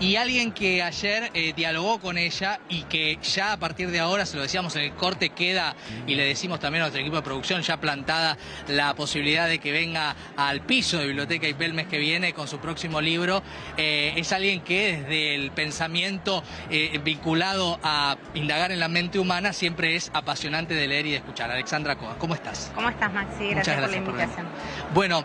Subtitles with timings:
[0.00, 4.24] y alguien que ayer eh, dialogó con ella y que ya a partir de ahora,
[4.24, 5.76] se lo decíamos en el corte, queda,
[6.06, 9.72] y le decimos también a nuestro equipo de producción, ya plantada la posibilidad de que
[9.72, 13.42] venga al piso de Biblioteca IP el mes que viene con su próximo libro,
[13.76, 19.52] eh, es alguien que desde el pensamiento eh, vinculado a indagar en la mente humana
[19.52, 21.50] siempre es apasionante de leer y de escuchar.
[21.50, 22.72] Alexandra Coa, ¿cómo estás?
[22.74, 23.50] ¿Cómo estás, Maxi?
[23.50, 24.46] Gracias, por la invitación.
[24.94, 25.24] bueno,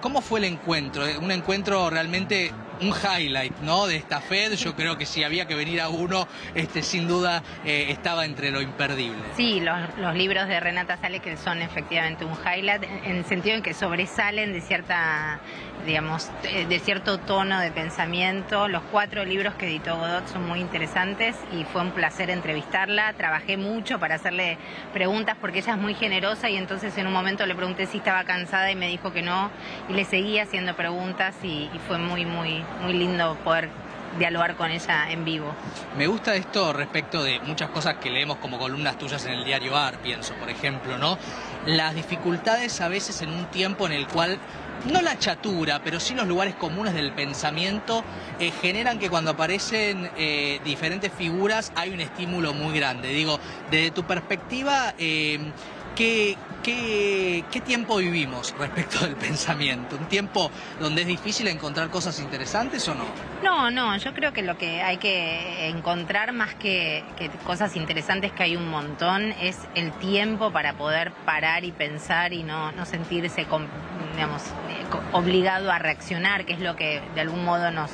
[0.00, 1.04] ¿cómo fue el encuentro?
[1.20, 2.52] Un encuentro realmente
[2.82, 3.86] un highlight ¿no?
[3.86, 4.54] de esta FED.
[4.54, 8.50] Yo creo que si había que venir a uno, este, sin duda eh, estaba entre
[8.50, 9.22] lo imperdible.
[9.36, 13.56] Sí, los, los, libros de Renata Sale que son efectivamente un highlight, en el sentido
[13.56, 15.40] en que sobresalen de cierta
[15.86, 18.68] digamos, de cierto tono de pensamiento.
[18.68, 23.12] Los cuatro libros que editó Godot son muy interesantes y fue un placer entrevistarla.
[23.14, 24.58] Trabajé mucho para hacerle
[24.92, 28.24] preguntas porque ella es muy generosa y entonces en un momento le pregunté si estaba
[28.24, 29.50] cansada y me dijo que no
[29.88, 33.68] y le seguía haciendo preguntas y, y fue muy, muy, muy lindo poder
[34.18, 35.54] dialogar con ella en vivo.
[35.96, 39.76] Me gusta esto respecto de muchas cosas que leemos como columnas tuyas en el diario
[39.76, 41.18] AR, pienso, por ejemplo, ¿no?
[41.66, 44.38] Las dificultades a veces en un tiempo en el cual
[44.90, 48.02] no la chatura, pero sí los lugares comunes del pensamiento
[48.38, 53.08] eh, generan que cuando aparecen eh, diferentes figuras hay un estímulo muy grande.
[53.08, 53.38] Digo,
[53.70, 55.38] desde tu perspectiva, eh,
[55.94, 59.96] ¿qué, qué, tiempo vivimos respecto del pensamiento?
[59.96, 63.04] ¿Un tiempo donde es difícil encontrar cosas interesantes o no?
[63.42, 67.04] No, no, yo creo que lo que hay que encontrar más que,
[67.44, 72.42] cosas interesantes, que hay un montón, es el tiempo para poder parar y pensar y
[72.42, 73.46] no, no sentirse,
[74.14, 74.42] digamos,
[75.12, 77.90] obligado a reaccionar, que es lo que de algún modo nos,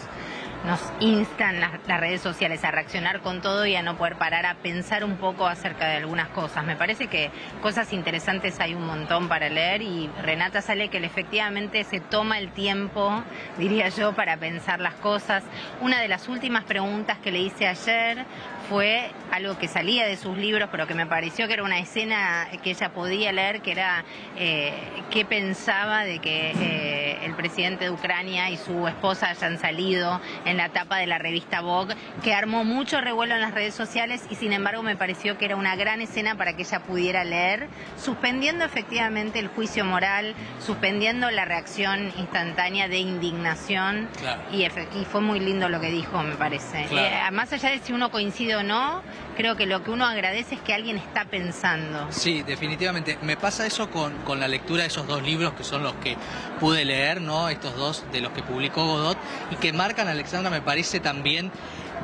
[0.65, 4.55] nos instan las, redes sociales a reaccionar con todo y a no poder parar a
[4.57, 6.65] pensar un poco acerca de algunas cosas.
[6.65, 7.31] Me parece que
[7.63, 12.51] cosas interesantes hay un montón para leer y Renata sale que efectivamente se toma el
[12.53, 13.23] tiempo,
[13.57, 15.43] diría yo, para pensar las cosas.
[15.81, 18.25] Una de las últimas preguntas que le hice ayer
[18.69, 22.49] fue algo que salía de sus libros, pero que me pareció que era una escena
[22.63, 24.05] que ella podía leer, que era
[24.37, 24.73] eh,
[25.11, 30.57] qué pensaba de que eh, el presidente de Ucrania y su esposa hayan salido en
[30.57, 34.35] la tapa de la revista Vogue, que armó mucho revuelo en las redes sociales y
[34.35, 38.65] sin embargo me pareció que era una gran escena para que ella pudiera leer, suspendiendo
[38.65, 44.09] efectivamente el juicio moral, suspendiendo la reacción instantánea de indignación
[44.53, 44.69] y,
[45.05, 46.87] fue muy lindo lo que dijo, me parece.
[46.91, 49.03] Eh, más allá de si uno coincide no,
[49.37, 52.07] creo que lo que uno agradece es que alguien está pensando.
[52.11, 53.19] Sí, definitivamente.
[53.23, 56.17] Me pasa eso con, con la lectura de esos dos libros que son los que
[56.61, 57.49] pude leer, ¿no?
[57.49, 59.19] Estos dos de los que publicó Godot
[59.51, 61.51] y que marcan, Alexandra, me parece también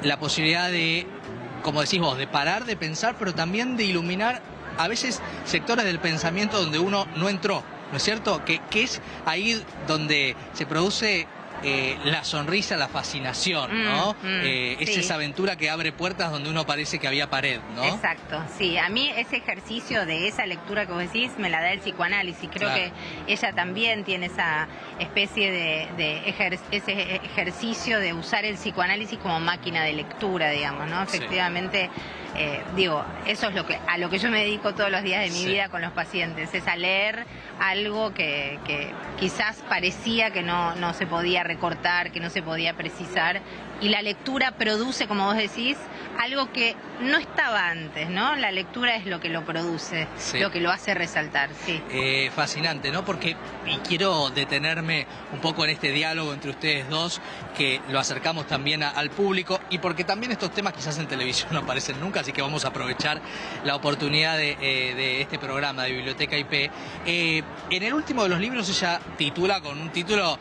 [0.03, 1.07] la posibilidad de,
[1.63, 4.43] como decís vos, de parar de pensar, pero también de iluminar
[4.79, 8.45] a veces sectores del pensamiento donde uno no entró, ¿no es cierto?
[8.45, 11.27] Que, que es ahí donde se produce
[11.65, 14.13] eh, la sonrisa, la fascinación, mm, ¿no?
[14.23, 17.85] Mm, eh, es esa aventura que abre puertas donde uno parece que había pared, ¿no?
[17.85, 18.77] Exacto, sí.
[18.77, 22.51] A mí ese ejercicio de esa lectura que vos decís me la da el psicoanálisis.
[22.53, 22.93] Creo que
[23.27, 26.29] ella también tiene esa especie de,
[26.71, 31.03] ese ejercicio de usar el psicoanálisis como máquina de lectura, digamos, ¿no?
[31.03, 31.91] Efectivamente.
[32.37, 35.23] Eh, digo, eso es lo que a lo que yo me dedico todos los días
[35.23, 37.27] de mi vida con los pacientes, es a leer
[37.61, 38.59] algo que,
[39.21, 43.41] quizás parecía que no, no se podía recortar, que no se podía precisar,
[43.81, 45.77] y la lectura produce, como vos decís,
[46.19, 48.37] algo que no estaba antes, ¿no?
[48.37, 50.07] La lectura es lo que lo produce,
[50.41, 51.83] lo que lo hace resaltar, sí.
[51.91, 53.05] Eh, fascinante, ¿no?
[53.05, 57.21] Porque, y quiero detenerme un poco en este diálogo entre ustedes dos,
[57.57, 61.61] que lo acercamos también al público, y porque también estos temas quizás en televisión no
[61.61, 63.21] aparecen nunca, así que vamos a aprovechar
[63.65, 66.71] la oportunidad de, eh, este programa de Biblioteca IP.
[67.07, 70.39] Eh, en el último de los libros ella titula con un título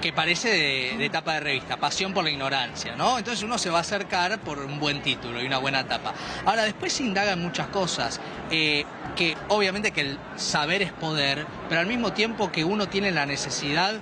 [0.00, 3.18] que parece de, de, tapa de revista, Pasión por la Ignorancia, ¿no?
[3.18, 6.14] Entonces uno se va a acercar por un buen título y una buena tapa.
[6.44, 8.84] Ahora, después se indagan muchas cosas, eh,
[9.16, 13.26] que obviamente que el saber es poder, pero al mismo tiempo que uno tiene la
[13.26, 13.94] necesidad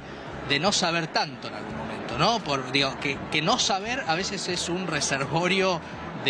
[0.48, 2.38] de no saber tanto en algún momento, ¿no?
[2.40, 5.80] Por, digo, que no saber a veces es un reservorio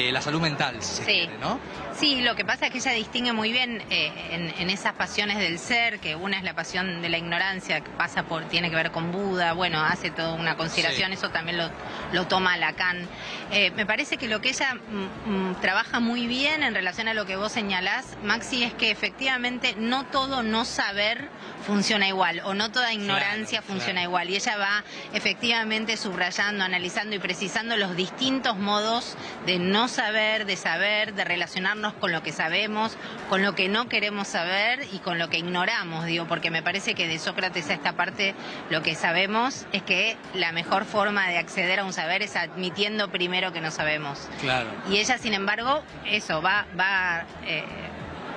[0.04, 1.30] de la salud mental, si sí.
[1.40, 1.58] ¿no?
[1.98, 5.58] Sí, lo que pasa es que ella distingue muy bien eh, en, esas pasiones del
[5.58, 8.92] ser, que una es la pasión de la ignorancia, que pasa por, tiene que ver
[8.92, 11.68] con Buda, bueno, hace toda una consideración, eso también lo,
[12.12, 13.08] lo toma Lacan.
[13.50, 17.14] Eh, me parece que lo que ella mm, mm, trabaja muy bien en relación a
[17.14, 21.28] lo que vos señalás, Maxi, es que efectivamente no todo no saber
[21.66, 27.18] funciona igual, o no toda ignorancia funciona igual, y ella va efectivamente subrayando, analizando y
[27.18, 29.16] precisando los distintos modos
[29.46, 32.94] de no no saber, de saber, de relacionarnos con lo que sabemos,
[33.30, 36.94] con lo que no queremos saber y con lo que ignoramos, digo, porque me parece
[36.94, 38.34] que de Sócrates a esta parte
[38.68, 43.10] lo que sabemos es que la mejor forma de acceder a un saber es admitiendo
[43.10, 44.28] primero que no sabemos.
[44.42, 44.68] Claro.
[44.90, 47.64] Y ella, sin embargo, eso va, va eh,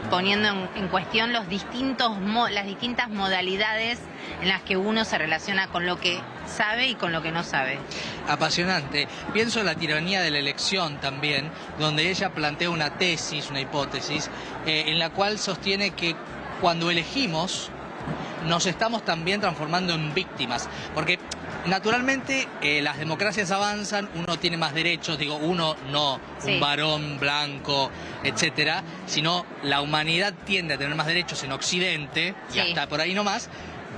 [0.10, 2.12] poniendo en, cuestión los distintos
[2.52, 4.00] las distintas modalidades
[4.42, 7.44] en las que uno se relaciona con lo que sabe y con lo que no
[7.44, 7.80] sabe.
[8.28, 9.08] Apasionante.
[9.34, 11.50] Pienso en la tiranía de la elección también,
[11.80, 14.30] donde ella plantea una tesis, una hipótesis,
[14.66, 16.16] eh, en la cual sostiene que
[16.60, 17.72] cuando elegimos
[18.46, 20.68] nos estamos también transformando en víctimas.
[20.94, 21.20] Porque
[21.66, 26.54] naturalmente eh, las democracias avanzan, uno tiene más derechos, digo, uno no, Sí.
[26.54, 27.92] un varón blanco,
[28.24, 33.14] etcétera, sino la humanidad tiende a tener más derechos en Occidente, y hasta por ahí
[33.14, 33.50] nomás,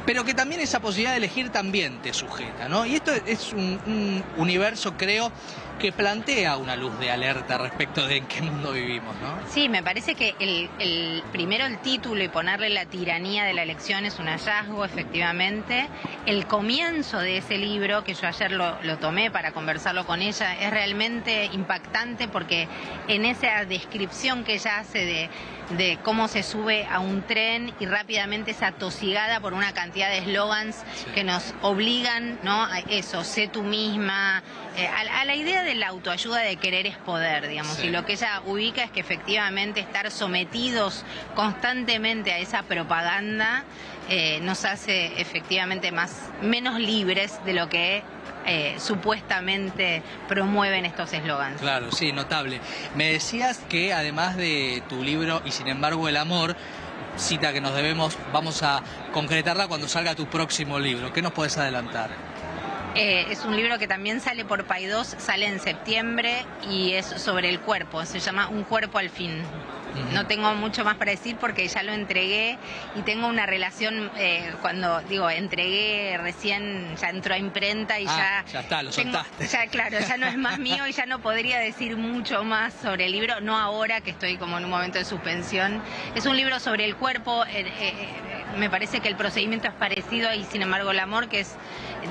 [0.06, 2.86] pero que también esa posibilidad de elegir también te sujeta, ¿no?
[2.86, 5.32] Y esto es un, un universo, creo,
[5.80, 9.38] que plantea una luz de alerta respecto de en qué mundo vivimos, ¿no?
[9.50, 13.64] Sí, me parece que el, el- primero el título y ponerle la tiranía de la
[13.64, 15.88] elección es un hallazgo, efectivamente.
[16.26, 20.56] El comienzo de ese libro, que yo ayer lo, lo tomé para conversarlo con ella,
[20.58, 22.68] es realmente impactante porque
[23.08, 25.30] en esa descripción que ella hace de,
[25.78, 30.20] de cómo se sube a un tren y rápidamente es atosigada por una cantidad de
[30.20, 31.06] eslogans Sí.
[31.16, 32.64] que nos obligan, ¿no?
[32.64, 34.44] A eso, sé tú misma,
[34.78, 37.76] eh, a, a la idea de la autoayuda de querer es poder, digamos.
[37.78, 37.88] Sí.
[37.88, 41.04] Y lo que ella ubica es que efectivamente estar sometidos
[41.36, 43.64] constantemente a esa propaganda
[44.10, 48.04] eh, nos hace efectivamente más menos libres de lo que
[48.46, 51.62] eh, supuestamente promueven estos eslogans.
[51.62, 52.60] Claro, sí, notable.
[52.96, 56.58] Me decías que además de tu libro y sin embargo el amor,
[57.18, 58.84] cita que nos debemos, vamos a
[59.14, 61.14] concretarla cuando salga tu próximo libro.
[61.14, 62.33] ¿Qué nos puedes adelantar?
[62.96, 67.50] Eh, es un libro que también sale por Paidós, sale en septiembre y es sobre
[67.50, 69.42] el cuerpo, se llama Un cuerpo al fin.
[70.12, 72.58] No tengo mucho más para decir porque ya lo entregué
[72.96, 78.44] y tengo una relación, eh, cuando digo, entregué recién, ya entró a imprenta y Ah,
[78.48, 78.52] ya...
[78.54, 79.48] ya está, lo tengo- soltaste.
[79.48, 83.06] ya, claro, ya no es más mío y ya no podría decir mucho más sobre
[83.06, 85.80] el libro, no ahora que estoy como en un momento de suspensión.
[86.16, 87.94] Es un libro sobre el cuerpo, eh, eh,
[88.58, 91.56] me parece que el procedimiento es parecido y sin embargo el amor, que es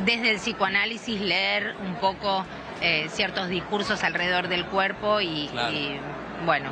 [0.05, 2.45] desde el psicoanálisis leer un poco
[2.81, 5.73] eh, ciertos discursos alrededor del cuerpo y, Claro.
[5.73, 6.01] y,
[6.45, 6.71] bueno,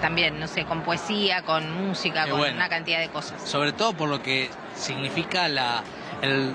[0.00, 2.56] también, no sé, con poesía, con música, Qué con bueno.
[2.56, 3.42] una cantidad de cosas.
[3.42, 5.82] Sobre todo por lo que significa la,
[6.22, 6.52] el,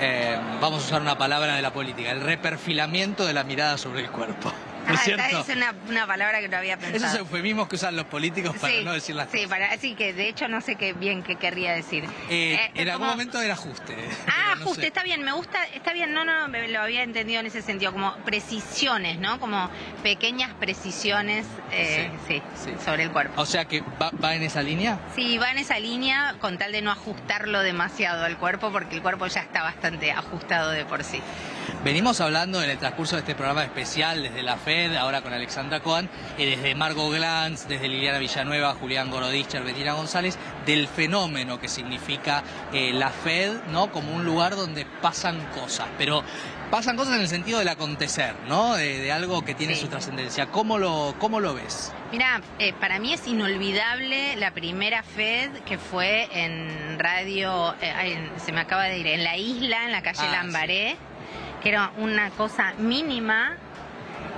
[0.00, 4.00] eh, vamos a usar una palabra de la política, el reperfilamiento de la mirada sobre
[4.02, 4.50] el cuerpo.
[4.86, 5.40] ¿No es Ah, cierto?
[5.48, 7.06] es una, una palabra que no había pensado.
[7.06, 9.50] Esos eufemismos que usan los políticos para sí, no decir las sí, cosas.
[9.50, 12.04] para, sí, que de hecho no sé qué bien qué querría decir.
[12.30, 13.94] Eh, Eh, en algún momento era ajuste.
[13.94, 14.86] Ah, pero no ajuste, sé.
[14.88, 17.92] está bien, me gusta, está bien, no, no, me lo había entendido en ese sentido,
[17.92, 19.40] como precisiones, ¿no?
[19.40, 19.70] Como
[20.02, 22.84] pequeñas precisiones, eh, sí, Sí, sí.
[22.84, 23.40] sobre el cuerpo.
[23.40, 24.98] O sea que va, va en esa línea.
[25.14, 29.02] Sí, va en esa línea con tal de no ajustarlo demasiado al cuerpo, porque el
[29.02, 31.20] cuerpo ya está bastante ajustado de por sí.
[31.86, 35.78] Venimos hablando en el transcurso de este programa especial desde la FED, ahora con Alexandra
[35.78, 40.36] Cohen, y desde Margot Glantz, desde Liliana Villanueva, Julián Gorodischer, Bettina González,
[40.66, 42.42] del fenómeno que significa
[42.72, 43.92] eh, la FED, ¿no?
[43.92, 46.24] Como un lugar donde pasan cosas, pero
[46.72, 48.74] pasan cosas en el sentido del acontecer, ¿no?
[48.74, 49.82] De, de algo que tiene Sí.
[49.82, 50.46] su trascendencia.
[50.46, 51.92] ¿Cómo lo, ¿Cómo lo ves?
[52.10, 58.28] Mira, eh, para mí es inolvidable la primera FED que fue en radio, eh, ay,
[58.44, 60.96] se me acaba de ir, en la isla, en la calle Ah, Lambaré,
[61.66, 63.56] que era una cosa mínima.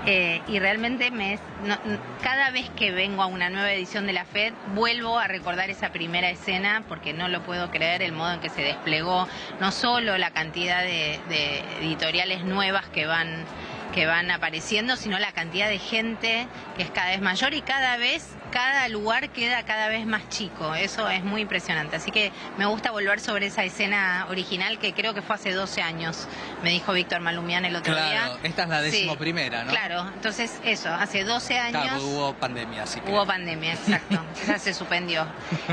[0.06, 1.76] eh, y realmente me es, no-
[2.22, 5.90] cada vez que vengo a una nueva edición de la FED vuelvo a recordar esa
[5.90, 9.28] primera escena porque no lo puedo creer el modo en que se desplegó
[9.60, 13.44] no solo la cantidad de, de editoriales nuevas que van
[13.92, 17.96] que van apareciendo, sino la cantidad de gente que es cada vez mayor y cada
[17.96, 20.74] vez, cada lugar queda cada vez más chico.
[20.74, 21.96] Eso es muy impresionante.
[21.96, 25.82] Así que me gusta volver sobre esa escena original que creo que fue hace 12
[25.82, 26.26] años,
[26.62, 28.04] me dijo Víctor Malumián el otro día.
[28.08, 29.70] Claro, esta es la Sí, décimo primera, ¿no?
[29.70, 31.82] Claro, entonces eso, hace 12 años.
[31.82, 33.10] Claro, hubo pandemia, que...
[33.10, 34.20] Hubo pandemia, exacto.
[34.46, 35.26] Ya se suspendió.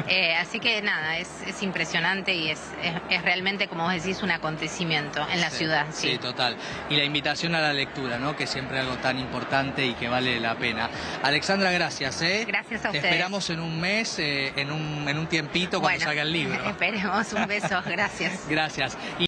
[0.08, 4.22] Eh, así que nada, es, es impresionante y es, es, es realmente, como vos decís,
[4.24, 5.86] un acontecimiento en la Sí, ciudad.
[5.91, 6.17] Sí, Sí.
[6.17, 6.58] total.
[6.89, 8.36] Y la invitación a la lectura, ¿no?
[8.36, 10.89] Que es siempre algo tan importante y que vale la pena.
[11.24, 12.44] Alexandra, gracias, ¿eh?
[12.48, 13.06] Gracias a Te ustedes.
[13.06, 16.64] esperamos en un mes, eh, en, un, en un tiempito cuando Bueno, salga el libro.
[16.70, 18.42] Esperemos un beso, gracias.
[18.50, 18.98] Gracias.
[19.20, 19.24] Y